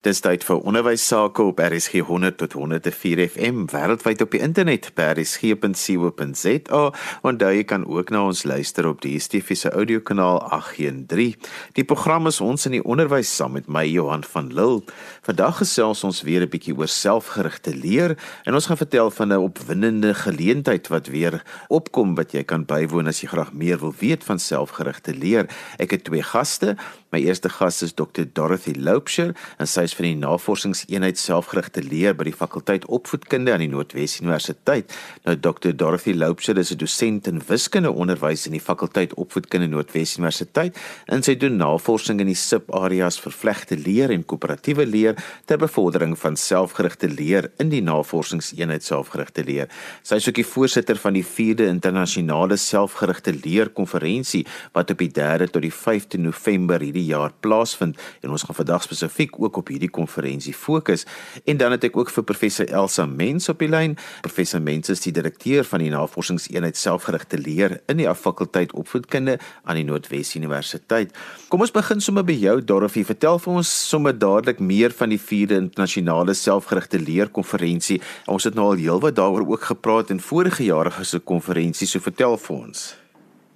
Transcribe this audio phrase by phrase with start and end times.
[0.00, 4.86] Dis tyd vir onderwys sake op RSG 100 tot 104 FM wêreldwyd op die internet
[4.96, 6.84] by rsg.co.za
[7.28, 11.36] en daar jy kan ook na ons luister op die DSTV se audiokanaal 813.
[11.76, 14.80] Die program is ons in die onderwys saam met my Johan van Lille.
[15.28, 18.16] Vandag gesels ons weer 'n bietjie oor selfgerigte leer
[18.48, 23.06] en ons gaan vertel van 'n opwindende geleentheid wat weer opkom wat jy kan bywoon
[23.06, 25.44] as jy graag meer wil weet van selfgerigte leer.
[25.76, 26.76] Ek het twee gaste.
[27.10, 28.22] My eerste gas is Dr.
[28.22, 33.64] Dorothy Loupsher en sy is van die Navorsingseenheid Selfgerigte Leer by die Fakulteit Opvoedkunde aan
[33.64, 34.94] die Noordwes Universiteit.
[35.24, 35.72] Nou Dr.
[35.74, 41.22] Dorothy Loupsher is 'n dosent in wiskunde onderwys in die Fakulteit Opvoedkunde Noordwes Universiteit en
[41.22, 45.16] sy doen navorsing in die subareas vervlegte leer en koöperatiewe leer
[45.46, 49.68] ter bevordering van selfgerigte leer in die Navorsingseenheid Selfgerigte Leer.
[50.04, 55.10] Sy is ook die voorsitter van die 4de internasionale selfgerigte leer konferensie wat op die
[55.10, 59.60] 3de tot die 5de November hierdie hierdie jaar plaasvind en ons gaan vandag spesifiek ook
[59.60, 61.06] op hierdie konferensie fokus
[61.44, 63.96] en dan het ek ook vir professor Elsa Mens op die lyn.
[64.22, 69.78] Professor Mens is die direkteur van die Navorsingseenheid Selfgerigte Leer in die fakulteit opvoedkunde aan
[69.78, 71.14] die Noordwes Universiteit.
[71.48, 73.04] Kom ons begin sommer by jou Dorothy.
[73.06, 78.00] Vertel vir ons sommer dadelik meer van die 4de internasionale selfgerigte leer konferensie.
[78.28, 81.94] Ons het nou al heelwat daaroor ook gepraat in vorige jare se konferensies.
[81.94, 82.90] So vertel vir ons.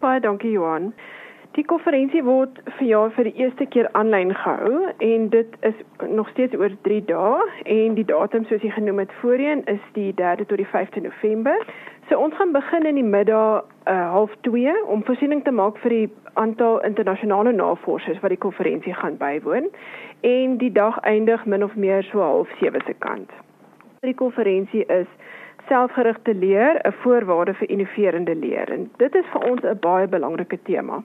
[0.03, 0.93] Baie dankie Johan.
[1.55, 6.27] Die konferensie word vir jaar vir die eerste keer aanlyn gehou en dit is nog
[6.33, 10.49] steeds oor 3 dae en die datum soos jy genoem het voorheen is die 3de
[10.51, 11.55] tot die 5de November.
[12.09, 15.95] So ons gaan begin in die middag uh, half 2 om voorsiening te maak vir
[15.95, 16.09] die
[16.43, 19.71] aantal internasionale navorsers wat die konferensie gaan bywoon
[20.27, 23.31] en die dag eindig min of meer so half 7 se kant.
[24.03, 25.07] Die konferensie is
[25.71, 30.59] selfgerigte leer, 'n voorwaarde vir innoverende leer en dit is vir ons 'n baie belangrike
[30.67, 30.99] tema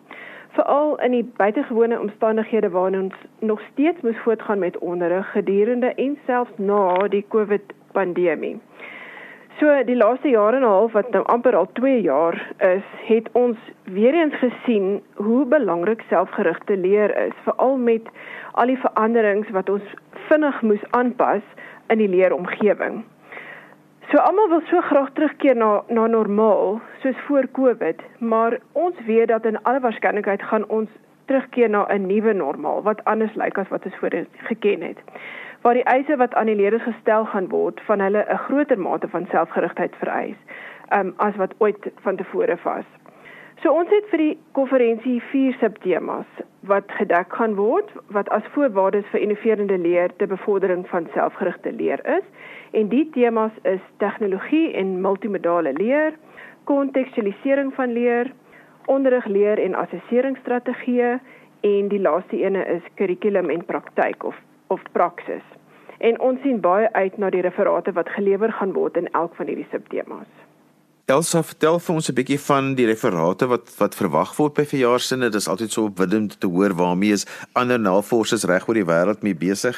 [0.56, 6.18] veral in die buitengewone omstandighede waarin ons nog steeds moes voortgaan met onderrig gedurende en
[6.26, 8.60] selfs na die COVID pandemie.
[9.60, 13.30] So die laaste jare en 'n half wat nou amper al 2 jaar is, het
[13.32, 18.02] ons weer eens gesien hoe belangrik selfgerigte leer is, veral met
[18.52, 21.42] al die veranderings wat ons vinnig moes aanpas
[21.88, 23.04] in die leeromgewing.
[24.10, 29.28] So almal wil so graag terugkeer na na normaal soos voor Covid, maar ons weet
[29.28, 30.90] dat in alle waarskynlikheid gaan ons
[31.26, 34.98] terugkeer na 'n nuwe normaal wat anders lyk as wat ons voorheen geken het.
[35.62, 39.08] Waar die eise wat aan die leerders gestel gaan word van hulle 'n groter mate
[39.08, 40.40] van selfgerigtheid vereis,
[40.98, 42.86] um, as wat ooit van tevore was.
[43.62, 46.26] So ons het vir die konferensie vier subtemas
[46.60, 52.00] wat gedek gaan word wat as voorwaardes vir innoverende leer te bevordering van selfgerigte leer
[52.18, 52.24] is
[52.72, 56.18] en die temas is tegnologie en multimodale leer,
[56.64, 58.34] kontekstualisering van leer,
[58.86, 61.20] onderrig leer en assesseringsstrategieë
[61.62, 64.36] en die laaste ene is kurrikulum en praktyk of
[64.70, 65.46] of praksis.
[66.00, 69.50] En ons sien baie uit na die referate wat gelewer gaan word in elk van
[69.50, 70.30] hierdie subtemas.
[71.10, 75.32] Elsa, vertel vir ons 'n bietjie van die referate wat wat verwag word by verjaarsinde.
[75.32, 79.24] Dit is altyd so opwindend te hoor waarmee is ander navorsers reg oor die wêreld
[79.24, 79.76] mee besig.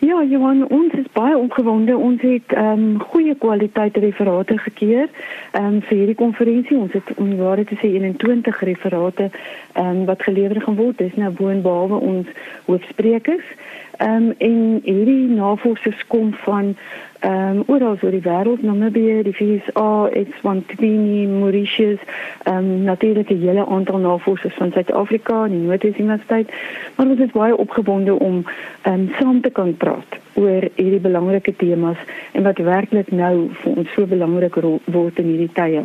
[0.00, 1.96] Ja, Johan, ons is baie opgewonde.
[1.96, 5.08] Ons het ehm um, goeie kwaliteit referate gekeer
[5.50, 6.76] ehm um, vir hierdie konferensie.
[6.78, 11.02] Ons het om ware te sê 21 referate ehm um, wat gelewer gaan word.
[11.02, 12.30] Dis nou boonbehalwe ons
[12.68, 13.50] hoofsprekers.
[13.98, 16.76] Ehm um, en hierdie navorsers kom van
[17.20, 21.98] ehm um, oral oor die wêreld, Namibië, die VSA, Eswatini, Mauritius,
[22.42, 26.52] ehm um, natuurlik 'n hele aantal navorsers van Suid-Afrika en die Noordwes Universiteit.
[26.96, 28.44] Maar ons is baie opgewonde om
[28.82, 31.98] ehm um, saam te kan praat oor hierdie belangrike temas
[32.32, 34.54] en wat werklik nou vir ons so belangrik
[34.84, 35.82] word in hierdie tye.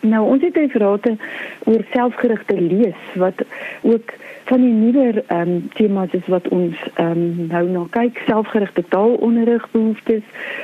[0.00, 1.16] Nou ons het referate
[1.64, 3.42] oor selfgerigte lees wat
[3.82, 4.12] ook
[4.48, 8.20] van die nuwer ehm um, temas is wat ons ehm um, nou na kyk.
[8.26, 10.22] Selfgerigte taalonderrig behoeftes,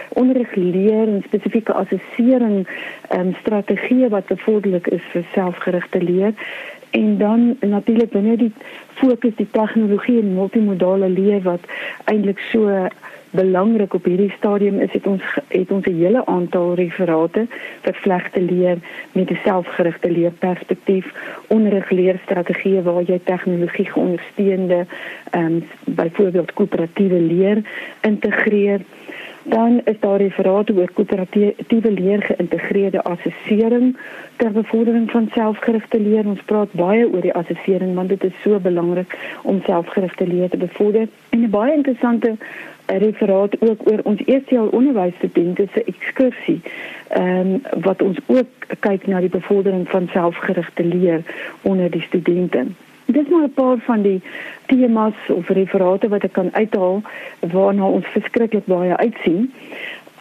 [0.08, 2.64] onderrig leer en spesifieke assessering
[3.08, 6.32] ehm um, strategieë wat bevorderlik is vir selfgerigte leer.
[6.96, 8.52] En dan natuurlik binne die
[9.00, 11.68] fokus die tegnologie en multimodale leer wat
[12.04, 12.88] eintlik so
[13.34, 17.46] belangrik op hierdie stadium is het ons het ons 'n hele aantal referate
[17.82, 18.78] vir vlegte leer
[19.12, 21.06] met 'n selfgerigte leerperspektief,
[21.46, 24.86] onderrigleerstrategieë waar jy tegnologie geondersteunde
[25.30, 27.62] ehm um, byvoorbeeld koöperatiewe leer
[28.00, 28.80] integreer.
[29.46, 33.96] Dan is daar referate oor koöperatiewe leer geïntegreerde assessering
[34.36, 36.26] ter bevordering van selfgerigte leer.
[36.26, 40.56] Ons praat baie oor die assessering want dit is so belangrik om selfgerigte leer te
[40.56, 41.08] bevorder.
[41.28, 42.36] En 'n baie interessante
[42.86, 46.60] 'n referaat ook oor ons eerste jaar onderwysstudente se ekskursie.
[47.08, 48.48] Ehm um, wat ons ook
[48.80, 51.20] kyk na die bevordering van selfgerigte leer
[51.62, 52.66] onder die studente.
[53.06, 54.20] Dis maar 'n paar van die
[54.66, 57.02] temas of referate wat ek kan uithaal
[57.40, 59.52] waarna ons verskriklik baie uitsien.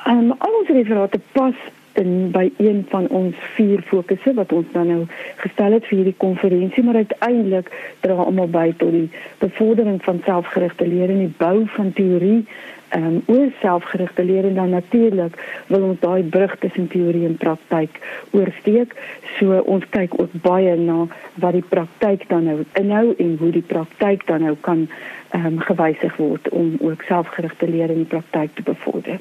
[0.06, 1.56] Ehm um, al ons referate pas
[1.94, 5.02] in by een van ons vier fokusse wat ons dan nou
[5.36, 7.70] gestel het vir hierdie konferensie maar uiteindelik
[8.00, 12.46] dra almal by tot die bevordering van selfgerigte leer en die bou van teorie
[12.94, 15.38] ehm um, oor selfgerigte leer en dan natuurlik
[15.68, 18.00] wil ons daai brug tussen teorie en praktyk
[18.31, 18.94] oorsteek
[19.38, 21.07] so ons kyk ook baie na
[21.42, 24.88] wat die praktyk dan nou inhou en hoe die praktyk dan nou kan
[25.34, 29.19] ehm um, gewysig word om ook selfgerigte leer in die praktyk te bevorder.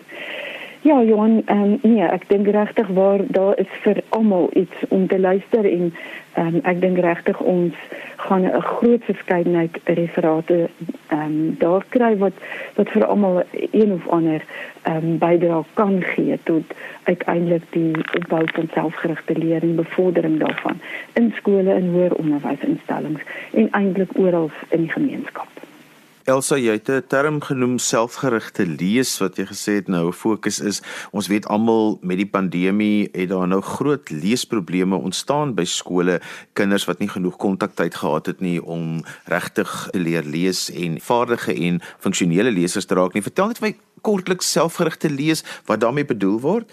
[0.85, 5.19] Ja, Johan, um, nee, ek dink regtig waar daar is vir almal iets om te
[5.21, 5.93] luister en
[6.43, 7.85] um, ek dink regtig ons
[8.17, 10.59] gaan 'n groot verskeidenheid referate
[11.07, 12.43] ehm um, daar kry wat
[12.75, 14.43] wat vir almal een of ander
[14.83, 20.83] ehm um, bydra kan gee tot uiteindelik die opbou van selfgerigte leer en bevordering daarvan
[21.13, 25.63] in skole en hoër onderwysinstellings en eintlik oral in die gemeenskap.
[26.25, 30.61] Elsa, jy het 'n term genoem selfgerigte lees wat jy gesê het nou 'n fokus
[30.61, 30.81] is.
[31.11, 36.21] Ons weet almal met die pandemie het daar nou groot leesprobleme ontstaan by skole,
[36.53, 41.55] kinders wat nie genoeg kontaktyd gehad het nie om regtig te leer lees en vaardige
[41.55, 43.23] en funksionele lesers te raak nie.
[43.23, 46.71] Vertel net my kortliks selfgerigte lees wat daarmee bedoel word?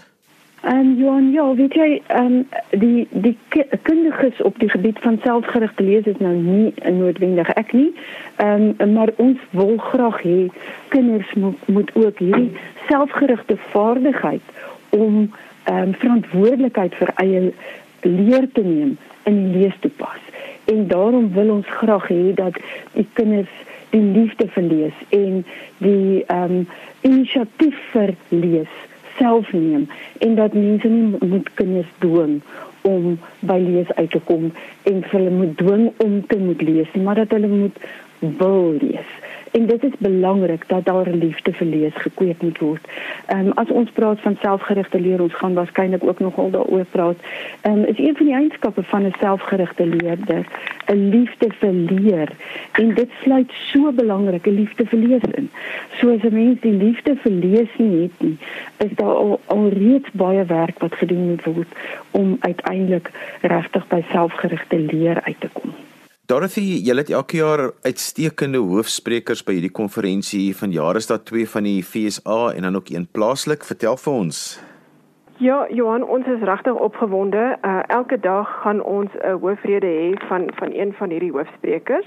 [0.61, 3.37] En Johan, ja, weet jy, um, die die
[3.81, 7.93] kundiges op die gebied van selfgerigte lees is nou nie noodwendig ek nie.
[8.35, 10.49] Ehm um, maar ons wil graag hê
[10.87, 12.51] kinders moet, moet ook hierdie
[12.89, 14.41] selfgerigte vaardigheid
[14.89, 15.31] om
[15.63, 17.53] ehm um, verantwoordelikheid vir eie
[18.01, 20.19] leer te neem in die lees te pas.
[20.65, 22.59] En daarom wil ons graag hê dat
[22.93, 23.55] die kinders
[23.89, 25.45] die liefde vir lees en
[25.77, 26.67] die ehm um,
[27.07, 28.75] inisiatief vir lees
[29.19, 29.87] self neem
[30.25, 32.39] en dat mense nie moet kinders dwing
[32.87, 34.51] om by lees uit te kom
[34.91, 37.79] en hulle moet dwing om te moet lees nie, maar dat hulle moet
[38.19, 39.09] wil lees.
[39.51, 42.87] En dit is belangrik dat daar liefde vir lees gekweek moet word.
[43.25, 47.17] Ehm um, as ons praat van selfgerigte leer, ons gaan waarskynlik ook nogal daaroor praat.
[47.61, 50.45] Ehm um, is een van die eienskappe van 'n selfgerigte leerder
[50.85, 52.29] 'n liefde vir leer.
[52.71, 55.49] En dit sluit so belangrike liefde vir lees in.
[55.97, 58.37] So as 'n mens die liefde vir lees nie het nie,
[58.77, 61.71] is daar al, al reeds baie werk wat gedoen moet word
[62.11, 63.11] om uiteindelik
[63.41, 65.73] regtig by selfgerigte leer uit te kom.
[66.29, 70.51] Dorothy, julle het elke jaar uitstekende hoofsprekers by hierdie konferensie.
[70.53, 73.65] Vanjaar is daar twee van die FSA en dan ook een plaaslik.
[73.65, 74.41] Vertel vir ons.
[75.41, 77.57] Ja, Johan, ons is regtig opgewonde.
[77.65, 82.05] Uh, elke dag gaan ons 'n hoofrede hê van van een van hierdie hoofsprekers.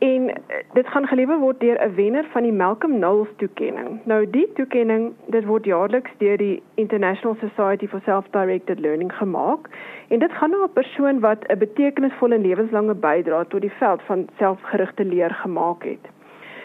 [0.00, 4.00] En eh, dit gaan gelewer word deur 'n wenner van die Malcolm Knowles toekenning.
[4.04, 9.68] Nou die toekenning, dit word jaarliks deur die International Society for Self-Directed Learning gemaak.
[10.08, 14.28] En dit gaan na 'n persoon wat 'n betekenisvolle lewenslange bydrae tot die veld van
[14.38, 16.08] selfgerigte leer gemaak het.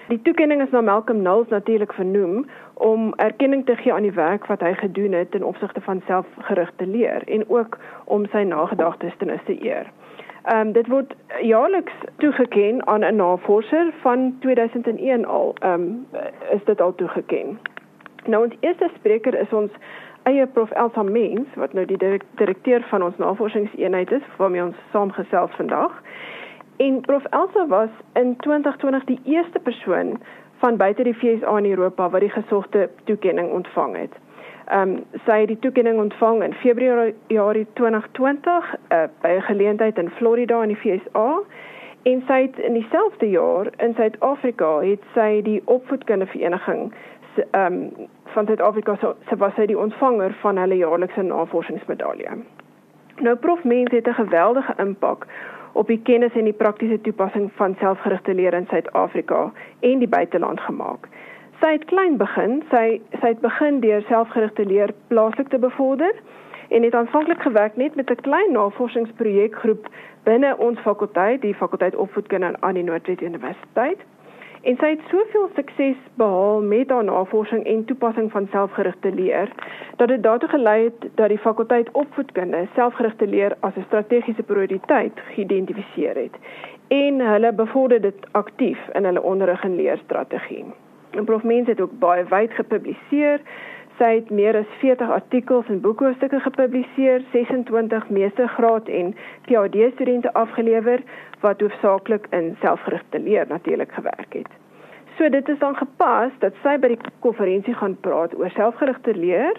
[0.07, 4.45] Die toekenning is na Malcolm Knowles natuurlik vernoem om erkenning te gee aan die werk
[4.45, 9.65] wat hy gedoen het ten opsigte van selfgerigte leer en ook om sy nagedagtenis te
[9.65, 9.91] eer.
[10.45, 15.56] Ehm um, dit word jaarliks toegeken aan 'n navorser van 2001 al.
[15.59, 16.07] Ehm um,
[16.51, 17.59] is dit al toegeken.
[18.25, 19.71] Nou ons eerste spreker is ons
[20.24, 25.51] eie prof Elsa Mens wat nou die direkteur van ons navorsingseenheid is waarmee ons saamgesels
[25.56, 26.01] vandag.
[26.77, 30.21] En prof Elsa was in 2020 die eerste persoon
[30.57, 34.14] van buite die FSA in Europa wat die gesogte toekenning ontvang het.
[34.66, 40.10] Ehm um, sy het die toekenning ontvang in Februarie 2020 uh, by 'n geleentheid in
[40.10, 41.40] Florida in die VSA
[42.04, 46.94] en sy het in dieselfde jaar in Suid-Afrika het sy die opvoedkundige vereniging
[47.52, 47.92] ehm um,
[48.24, 52.30] van Suid-Afrika so sy was sy die ontvanger van hulle jaarlikse navorsingsmedalje.
[53.22, 55.28] Nou prof Mens het 'n geweldige impak
[55.72, 60.60] op die kennis en die praktiese toepassing van selfgerigte leer in Suid-Afrika en die buiteland
[60.60, 61.07] gemaak.
[61.59, 62.64] Sy het klein begin.
[62.69, 66.12] Sy sy het begin deur selfgerigte leer plaaslik te bevorder
[66.69, 69.88] en het aanvanklik gewerk net met 'n klein navorsingsprojekgroep
[70.24, 74.00] binne ons fakulteit, die fakulteit opvoedkunde aan die Noordwes Universiteit.
[74.62, 79.52] En sy het soveel sukses behaal met haar navorsing en toepassing van selfgerigte leer
[79.95, 85.19] dat dit daartoe gelei het dat die fakulteit opvoedkunde selfgerigte leer as 'n strategiese prioriteit
[85.35, 86.35] geïdentifiseer het
[86.88, 90.66] en hulle bevorder dit aktief in hulle onderrig en leerstrategie.
[91.16, 93.42] En Prof Mens het ook baie wyd gepubliseer.
[93.98, 99.16] Sy het meer as 40 artikels en boekhoofstukke gepubliseer, 26 meestergraad en
[99.48, 101.04] PhD studente afgelewer
[101.40, 104.52] wat hoofsaaklik in selfgerigte leer natuurlik gewerk het.
[105.18, 109.56] So dit is dan gepas dat sy by die konferensie gaan praat oor selfgerigte leer,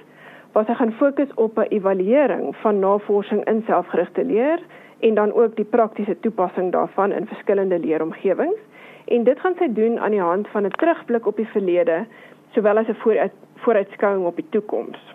[0.56, 4.60] sy gaan fokus op 'n evaluering van navorsing in selfgerigte leer
[5.00, 8.60] en dan ook die praktiese toepassing daarvan in verskillende leeromgewings.
[9.06, 12.06] En dit gaan sy doen aan die hand van 'n terugblik op die verlede
[12.50, 15.14] sowel as 'n vooruit, vooruitskouing op die toekoms.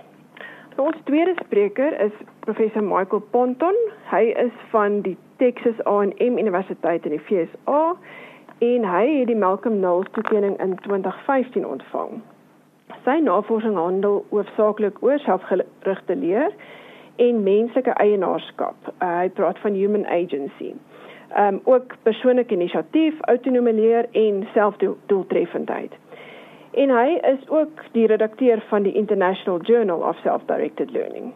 [0.75, 3.75] Nou, ons tweede spreker is professor Michael Ponton.
[4.11, 7.95] Hy is van die Texas A&M Universiteit in die VSA
[8.57, 12.21] en hy het die Malcolm Knowles toekenning in 2015 ontvang.
[13.03, 16.53] Sy navorsing handel hoofsaaklik oor selfgerigte leer
[17.15, 18.75] en menslike eienaarskap.
[18.99, 20.73] Uh, hy praat van human agency.
[21.35, 25.91] Ehm um, ook persoonlike inisiatief, autonome leer en selfdoeltreffendheid.
[26.71, 31.33] En hy is ook die redakteur van die International Journal of Self-Directed Learning.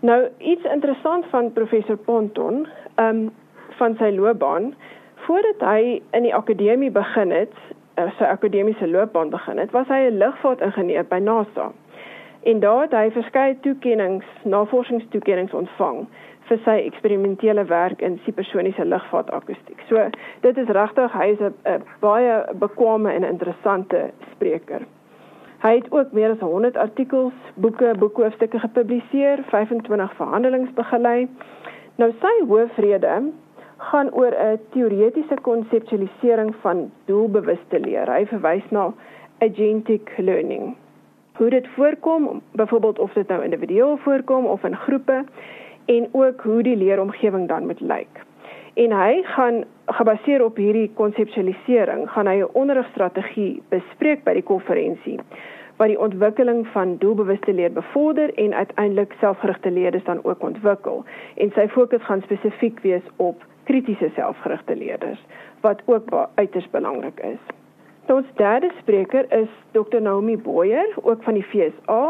[0.00, 3.30] Nou iets interessant van professor Ponton, ehm um,
[3.68, 4.74] van sy loopbaan,
[5.14, 7.54] voordat hy in die akademie begin het,
[7.98, 11.72] uh, sy akademiese loopbaan begin het, was hy 'n lugvaartingenieur by NASA.
[12.44, 16.02] En daar het hy verskeie toekennings, navorsingstoekennings ontvang
[16.48, 19.80] vir sy eksperimentele werk in supersoniese lugvaartakustiek.
[19.88, 20.02] So
[20.44, 24.84] dit is regtig hy is 'n baie bekwame en interessante spreker.
[25.64, 31.28] Hy het ook meer as 100 artikels, boeke, boekhoofstukke gepubliseer, 25 verhandelings begelei.
[31.96, 33.22] Nou sy hoofrede
[33.78, 38.12] gaan oor 'n teoretiese konseptualisering van doelbewuste leer.
[38.12, 38.92] Hy verwys na
[39.40, 40.83] agentic learning.
[41.34, 45.24] Hoe dit voorkom, byvoorbeeld of dit nou individueel voorkom of in groepe
[45.84, 48.22] en ook hoe die leeromgewing dan moet lyk.
[48.74, 55.18] En hy gaan gebaseer op hierdie konseptualisering, gaan hy 'n onderrigstrategie bespreek by die konferensie
[55.76, 61.04] wat die ontwikkeling van doelbewuste leer bevorder en uiteindelik selfgerigte leerders dan ook ontwikkel.
[61.34, 65.24] En sy fokus gaan spesifiek wees op kritiese selfgerigte leerders
[65.60, 67.40] wat ook uiters belangrik is.
[68.06, 72.02] Ons derde spreker is Dr Naomi Boyer, ook van die FSA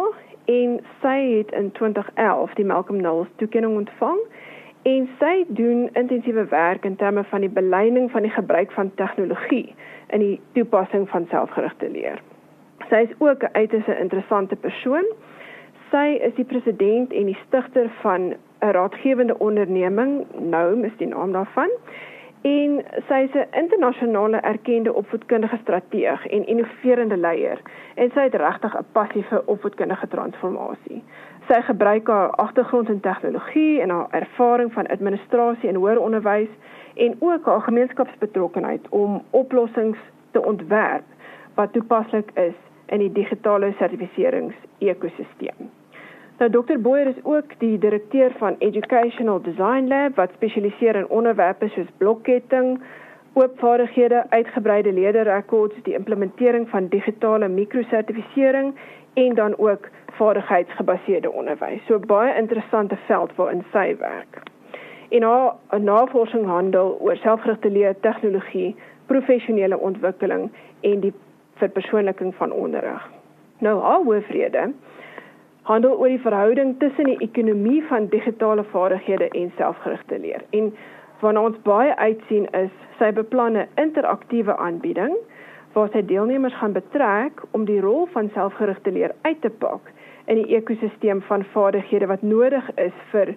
[0.45, 4.19] en sy het in 2011 die Malcolm Knowles toekenning ontvang
[4.91, 9.75] en sy doen intensiewe werk in terme van die beleiding van die gebruik van tegnologie
[10.11, 12.19] in die toepassing van selfgerigte leer.
[12.91, 15.07] Sy is ook 'n uiters interessante persoon.
[15.91, 21.33] Sy is die president en die stigter van 'n raadgewende onderneming, Noum is die naam
[21.33, 21.71] daarvan.
[22.45, 27.61] En sy is 'n internasionale erkende opvoedkundige strateeg en innoverende leier
[27.95, 31.03] en sy het regtig 'n passie vir opvoedkundige transformasie.
[31.49, 36.53] Sy gebruik haar agtergrond in tegnologie en haar ervaring van administrasie en hoër onderwys
[36.95, 39.99] en ook haar gemeenskapsbetrokkenheid om oplossings
[40.31, 41.05] te ontwerp
[41.55, 42.55] wat toepaslik is
[42.87, 45.71] in die digitale sertifiserings-ekosisteem.
[46.39, 46.79] Nou Dr.
[46.79, 52.81] Boyer is ook die direkteur van Educational Design Lab wat spesialiseer in onderwerpe soos blokketting,
[53.33, 58.75] oopvaardighede, uitgebreide leerrekords, die implementering van digitale mikrosertifisering
[59.15, 61.87] en dan ook vaardigheidsgebaseerde onderwys.
[61.87, 64.43] So baie interessante veld waarin sy werk.
[65.09, 68.77] En haar navorsing handel oor selfgerigte leer tegnologie,
[69.07, 70.51] professionele ontwikkeling
[70.81, 71.15] en die
[71.55, 73.11] verpersoonliking van onderrig.
[73.59, 74.73] Nou haar hoofrede
[75.65, 80.45] handel oor die verhouding tussen die ekonomie van digitale vaardighede en selfgerigte leer.
[80.51, 80.73] En
[81.21, 85.17] waarna ons baie uitsien is sy beplanne interaktiewe aanbieding
[85.75, 89.91] waar sy deelnemers gaan betrek om die rol van selfgerigte leer uit te pak
[90.31, 93.35] in die ekosisteem van vaardighede wat nodig is vir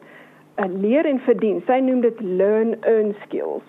[0.57, 1.61] 'n leer en verdien.
[1.65, 3.63] Sy noem dit learn earn skills.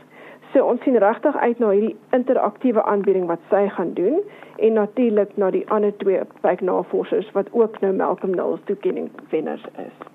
[0.52, 4.23] So ons sien regtig uit na hierdie interaktiewe aanbieding wat sy gaan doen
[4.57, 10.07] en natuurlik na die ander twee wyknavorsers wat ook nou Malcolm Knowles toekenning wenners is.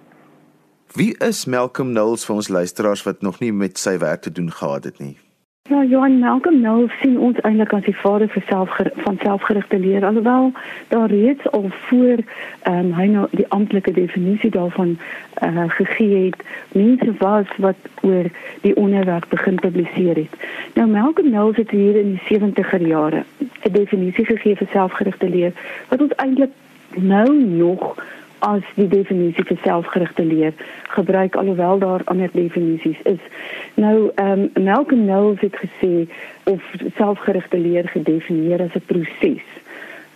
[0.98, 4.52] Wie is Malcolm Knowles vir ons luisteraars wat nog nie met sy werk te doen
[4.52, 5.16] gehad het nie?
[5.70, 8.72] Ja, Johan Malcolm Knowles sien ons eintlik as die vader vir self
[9.06, 10.50] van selfgerigte leer alhoewel
[10.90, 14.92] daar reeds al voor ehm um, hy nou die amptelike definisie daarvan
[15.40, 16.44] eh uh, gegee het
[16.82, 18.28] mense was wat oor
[18.66, 20.36] die onderwerp begin publiseer het.
[20.74, 25.54] Nou Malcolm Knowles het hier in die 70er jare 'n definisie gegee vir selfgerigte leer
[25.90, 26.52] wat ons eintlik
[26.96, 27.96] nou nog
[28.44, 30.54] as die definisie vir selfgerigte leer
[30.96, 33.24] gebruik alhoewel daar ander definisies is.
[33.80, 35.94] Nou ehm um, Malcolm Knowles het gesê
[36.52, 36.62] of
[36.98, 39.48] selfgerigte leer gedefinieer as 'n proses.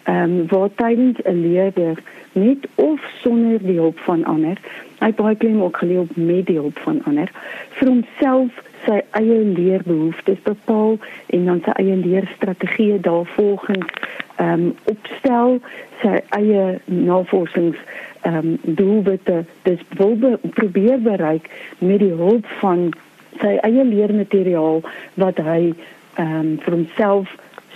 [0.04, 1.98] Ehm um, waar tydens 'n leerder
[2.32, 4.58] met of sonder die hulp van ander,
[5.00, 7.32] hy baie klein ook geleer op met die hulp van ander,
[7.70, 10.98] vir homself sy eie leerbehoeftes bepaal
[11.36, 13.86] en dan sy eie leerstrategieë daarvolgens
[14.38, 15.60] ehm um, opstel,
[16.02, 17.78] sy eie navorsings
[18.22, 19.44] ehm um, doelwitte.
[19.66, 22.90] Dis wil be probeer bereik met die hulp van
[23.42, 24.82] sy eie leermateriaal
[25.22, 25.74] wat hy
[26.18, 27.34] ehm um, vir homself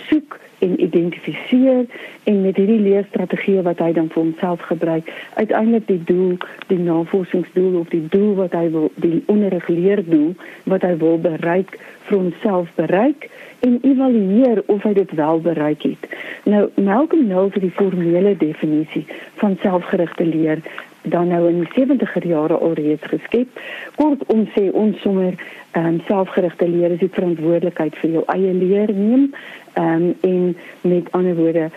[0.08, 1.84] soek en identifiseer
[2.30, 6.36] en met hierdie leerstrategieë wat hy dan vir homself gebruik, uiteindelik die doel,
[6.70, 10.30] die navorsingsdoel of die doel wat hy wil die onderrigleerdoel
[10.70, 11.74] wat hy wil bereik
[12.06, 13.26] vir homself bereik
[13.66, 16.08] en evalueer of hy dit wel bereik het.
[16.44, 19.06] Nou Malcolm Knowles het die formele definisie
[19.42, 20.62] van selfgerigte leer
[21.02, 23.60] dan nou in die 70er jare alreeds geskep.
[23.96, 25.34] Kortom sê ons sommer
[25.72, 29.30] ehm um, selfgerigte leer is die verantwoordelikheid vir jou eie leer neem
[29.74, 31.70] ehm um, en met ander woorde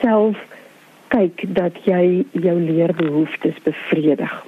[0.00, 0.36] self
[1.08, 4.47] kyk dat jy jou leerbehoeftes bevredig.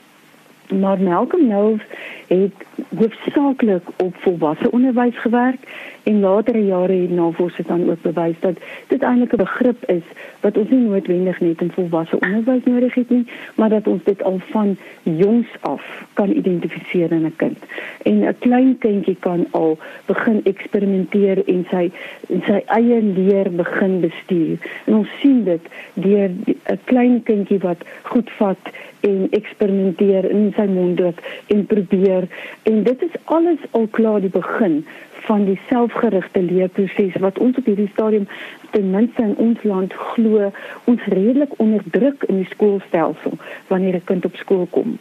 [0.78, 1.82] Maar Malcolm Knowles
[2.26, 2.52] het
[2.96, 5.58] hoofsaaklik op volwasse onderwys gewerk
[6.02, 10.02] en latere jare het navorsing dan ook bewys dat dit eintlik 'n begrip is
[10.40, 14.22] wat ons nie noodwendig net in volwasse onderwys nodig het nie, maar dat ons dit
[14.22, 17.58] al van jongs af kan identifiseer in 'n kind.
[18.02, 21.90] En 'n klein kindjie kan al begin eksperimenteer en sy
[22.28, 24.58] en sy eie leer begin bestuur.
[24.84, 25.62] En ons sien dit
[25.92, 26.30] deur
[26.64, 28.58] 'n klein kindjie wat goed vat
[29.00, 31.20] en eksperimenteer in sy monddruk
[31.54, 32.28] en probeer
[32.62, 34.80] en dit is alles al klaar die begin
[35.26, 38.26] van die selfgerigte leerproses wat ons op hierdie stadium
[38.70, 40.50] ten minste in ons land glo
[40.84, 43.38] ons redelik onderdruk in die skoolstelsel
[43.68, 44.98] wanneer 'n kind op skool kom.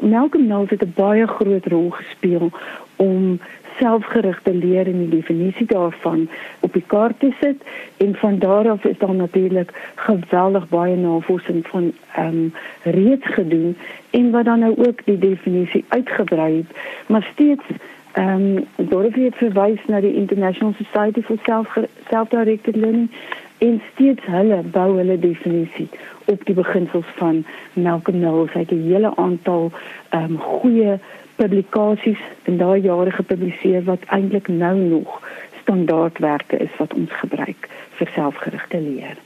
[0.00, 2.50] Malcolm Knowles het 'n baie groot rol gespeel
[2.96, 3.40] om
[3.78, 6.28] selfgerigte leer en die definisie daarvan
[6.60, 7.62] op die kaart te sit.
[7.96, 12.52] En van daar af is daar natuurlik geweldig baie navorsing van ehm um,
[12.82, 13.76] reeds gedoen
[14.10, 16.78] en wat dan nou ook die definisie uitgebrei het.
[17.06, 17.64] Maar steeds
[18.12, 21.76] ehm um, Dorothy het verwys na die International Society for Self
[22.08, 23.10] Self-Directed Learning
[23.58, 25.88] en steeds hulle bou hulle definisie
[26.30, 29.70] op die beginsels van Malcolm Knowles hy het 'n hele aantal
[30.08, 30.98] ehm um, goeie
[31.36, 35.20] publikasies in daai jare gepubliseer wat eintlik nou nog
[35.62, 37.68] standaardwerke is wat ons gebruik
[37.98, 39.16] vir selfgerigte leer.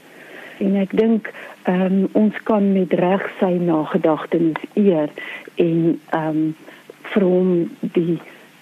[0.58, 1.32] En ek dink
[1.62, 5.08] ehm um, ons kan met reg sy nagedagtenis eer
[5.54, 6.56] en ehm um,
[7.12, 8.18] vir hom die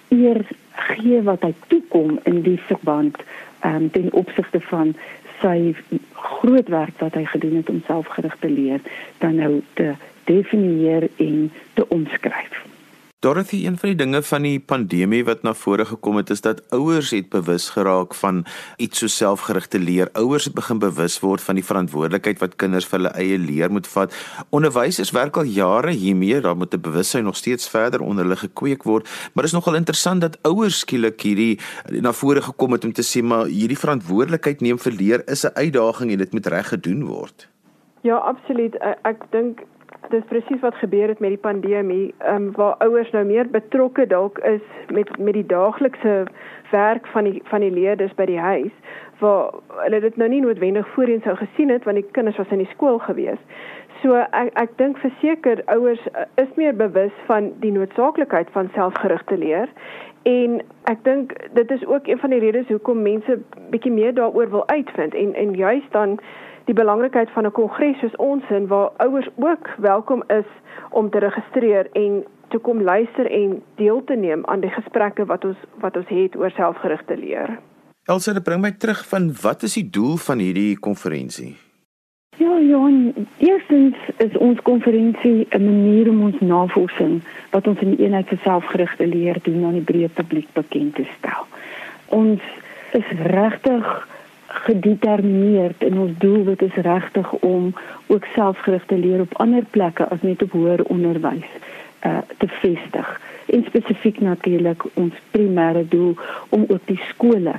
[0.09, 0.41] eer
[0.89, 3.17] gee wat hy toekom in die verband
[3.59, 4.95] ehm um, ten opsigte van
[5.43, 5.75] sy
[6.15, 8.81] groot werk wat hy gedoen het om selfgerigte leer
[9.23, 9.93] dan nou te
[10.29, 12.63] definieer en te omskryf.
[13.23, 16.57] Dorothy, een van die dinge van die pandemie wat na vore gekom het is dat
[16.75, 18.41] ouers het bewus geraak van
[18.83, 20.09] iets so selfgerigte leer.
[20.19, 23.87] Ouers het begin bewus word van die verantwoordelikheid wat kinders vir hulle eie leer moet
[23.87, 24.11] vat.
[24.51, 28.83] Onderwysers werk al jare hiermee, daar moet 'n bewussyn nog steeds verder onder hulle gekweek
[28.83, 31.59] word, maar is nogal interessant dat ouers skielik hierdie
[32.01, 35.55] na vore gekom het om te sê maar hierdie verantwoordelikheid neem vir leer is 'n
[35.55, 37.47] uitdaging en dit moet reg gedoen word.
[38.01, 38.75] Ja, absoluut.
[38.75, 39.63] Ek, ek dink
[40.09, 44.07] dis presies wat gebeur het met die pandemie, ehm um, waar ouers nou meer betrokke
[44.07, 46.23] dalk is met met die daaglikse
[46.71, 48.71] werk van die van die leerders by die huis,
[49.19, 52.63] waar hulle dit nou nie noodwendig voorheen sou gesien het want die kinders was in
[52.63, 53.39] die skool gewees.
[54.01, 59.37] So ek ek dink verseker ouers uh, is meer bewus van die noodsaaklikheid van selfgerigte
[59.37, 59.69] leer
[60.23, 60.61] en
[60.91, 63.39] ek dink dit is ook een van die redes hoekom mense
[63.69, 66.19] bietjie meer daaroor wil uitvind en en juist dan
[66.65, 70.49] die belangrikheid van 'n kongres soos ons in waar ouers ook welkom is
[70.89, 75.45] om te registreer en te kom luister en deel te neem aan die gesprekke wat
[75.45, 77.59] ons wat ons het oor selfgerigte leer.
[78.05, 81.55] Elsa, dit bring my terug van wat is die doel van hierdie konferensie?
[82.37, 88.05] Ja, Johan, eerstens is ons konferensie 'n manier om ons navorsing wat ons in die
[88.05, 91.45] eenheid vir selfgerigte leer doen aan die breë publiek bekend te stel.
[92.05, 92.41] Ons
[92.91, 94.07] is regtig
[94.53, 97.73] gedetermineerd en ons doelwit is regtig om
[98.07, 101.49] ook selfgerigte leer op ander plekke as net op hoër onderwys
[102.05, 103.21] uh, te vestig.
[103.45, 106.15] En spesifiek natuurlik ons primêre doel
[106.49, 107.55] om ook die skole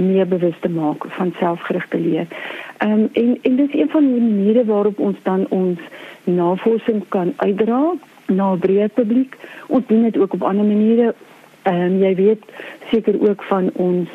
[0.00, 2.26] meer bewus te maak van selfgerigte leer.
[2.76, 5.78] Ehm um, en en dis een van die maniere waarop ons dan ons
[6.24, 7.92] navorsing kan uitdra
[8.26, 9.36] na 'n breër publiek.
[9.66, 11.14] Ons doen dit ook op ander maniere.
[11.62, 12.44] Ehm um, jy weet
[12.90, 14.08] seker ook van ons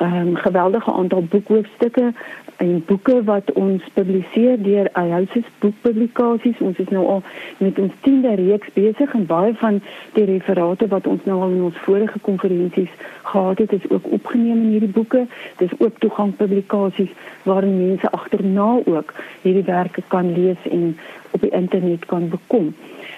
[0.00, 2.12] um, geweldige aantal boekhoofstukke
[2.56, 6.58] en boeke wat ons publiseer deur Ayousis boekpublikasies.
[6.58, 7.22] Ons is nou al
[7.58, 9.80] met ons 10de reeks besig en baie van
[10.14, 12.90] die referate wat ons nou al in ons vorige konferensies
[13.22, 15.26] gehad het, is ook opgeneem in hierdie boeke.
[15.56, 17.10] Dis ook toegang publikasies
[17.42, 20.96] waarin mense agterna ook hierdie werke kan lees en
[21.30, 22.74] op die internet kan bekom.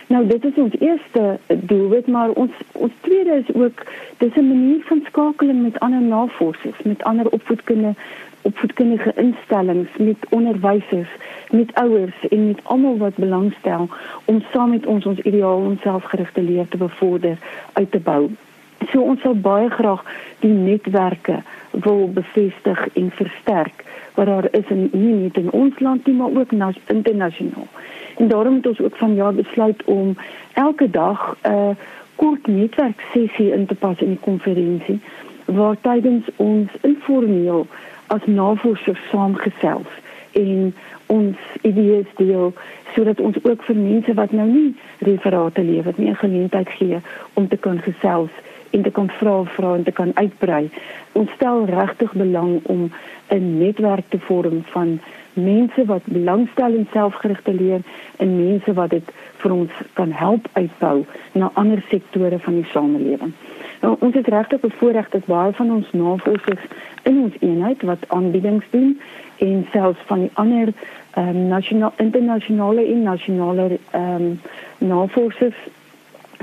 [0.07, 3.87] Nou dit is ons eerste doelwit, maar ons ons tweede is ook
[4.19, 7.95] dis 'n manier van skakeling met ander navorsers, met ander opvoedkundige
[8.47, 11.11] opvoedkundige instellings, met onderwysers,
[11.51, 13.89] met ouers en met almal wat belangstel
[14.25, 17.39] om saam met ons ons ideaal om selfgerigte leer te bevorder
[17.73, 18.31] uit te bou.
[18.91, 20.05] So ons sal baie graag
[20.41, 26.07] die netwerke wil bevestig en versterk wat daar is in nie net in ons land
[26.07, 26.53] nie, maar ook
[26.87, 27.69] internasionaal.
[28.17, 30.17] En daarom het ons ook vanjaar besluit om
[30.53, 31.75] elke dag 'n uh,
[32.17, 35.01] kort netwerk sessie in te pas in die konferensie
[35.45, 37.67] waar tydens ons informeel
[38.07, 39.89] as navorsers saamgesels
[40.33, 40.75] en
[41.07, 42.53] ons idees deel
[42.95, 46.99] sodat ons ook vir mense wat nou nie referate lewer nie 'n geleentheid gee
[47.33, 48.31] om te kan gesels
[48.71, 50.71] en te kan vra vra en te kan uitbrei.
[51.13, 52.91] Ons stel regtig belang om
[53.29, 55.01] 'n netwerk te vorm van
[55.33, 57.81] mense wat belangstel in selfgerigte leer
[58.17, 63.33] en mense wat dit vir ons kan help uitbou na ander sektore van die samelewing.
[63.81, 66.65] Nou, ons is regtig bevoorreg dat baie van ons navorsers
[67.03, 69.01] in ons eenheid wat aanbiedings doen
[69.39, 70.73] en selfs van die ander
[71.17, 74.41] ehm um, nasionale internasionale en nasionale ehm um,
[74.79, 75.57] navorsers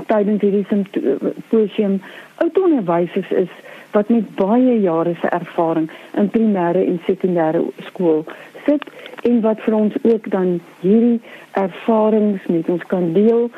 [0.09, 1.99] tydens hierdie simposium
[2.45, 3.53] outonderwysers is
[3.93, 8.25] wat met baie jare se ervaring in primêre en sekondêre skool
[8.65, 8.83] sit
[9.29, 11.21] en wat vir ons ook dan hierdie
[11.59, 13.49] ervarings met ons kan deel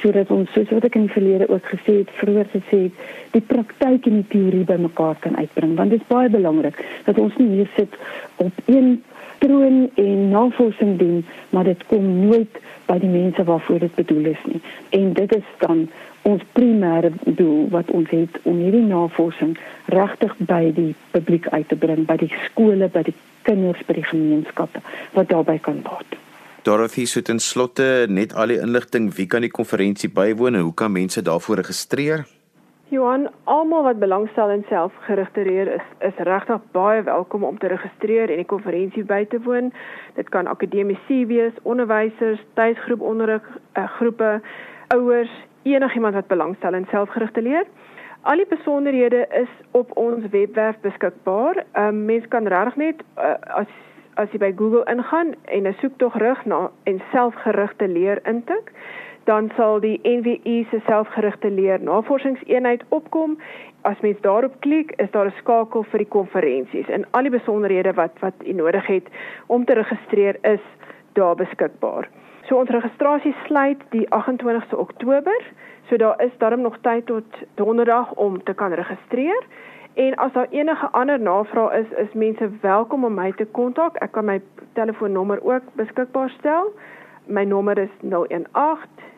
[0.00, 3.02] sodat ons soos wat ek in die verlede ook gesê het vroeër gesê het
[3.36, 5.74] die praktyk en die teorie bymekaar kan uitbring.
[5.78, 7.98] Want dit is baie belangrik dat ons nie hier sit
[8.42, 8.96] op een
[9.44, 14.42] troon en navorsing doen maar dit kom nooit by die mense waarvoor dit bedoel is
[14.48, 14.60] nie.
[14.96, 15.86] En dit is dan
[16.28, 19.56] ons primêre doel wat ons het om hierdie navorsing
[19.92, 24.06] regtig by die publiek uit te bring, by die skole, by die kinders, by die
[24.08, 24.80] gemeenskappe
[25.16, 26.16] wat daarbey kan baat.
[26.64, 30.76] Dorothy so ten slotte net al die inligting, wie kan die konferensie bywoon en hoe
[30.76, 32.24] kan mense daarvoor registreer?
[32.88, 38.28] Johan, almal wat belangstel in selfgerigte leer is is regtig baie welkom om te registreer
[38.28, 39.70] en die konferensie by te woon.
[40.18, 44.40] Dit kan akademici wees, onderwysers, tuisgroep onderrig uh, groepe,
[44.92, 47.64] ouers, enigiemand wat belangstel in selfgerigte leer.
[48.28, 51.64] Al die besonderhede is op ons webwerf beskikbaar.
[51.72, 53.72] Um, mense kan regtig net uh, as
[54.20, 58.70] as jy by Google ingaan en 'n soektog rig na en selfgerigte leer intik
[59.24, 63.38] dan sal die NWI se selfgerigte leer navorsingseenheid opkom.
[63.82, 67.92] As mens daarop klik, is daar 'n skakel vir die konferensies en al die besonderhede
[67.92, 69.06] wat wat u nodig het
[69.46, 70.60] om te registreer is
[71.12, 72.08] daar beskikbaar.
[72.44, 75.44] So ons registrasie sluit die 28ste Oktober,
[75.88, 79.44] so daar is darm nog tyd tot donderdag om te kan registreer.
[79.94, 83.96] En as daar enige ander navrae is, is mense welkom om my te kontak.
[83.96, 86.72] Ek kan my telefoonnommer ook beskikbaar stel.
[87.26, 89.13] My nommer is 018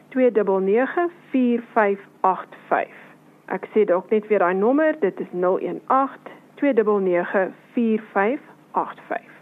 [3.47, 9.36] Ek sê dalk net weer daai nommer, dit is 018 299 4585.